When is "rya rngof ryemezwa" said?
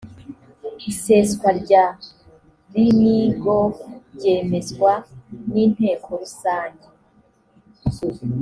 1.61-4.93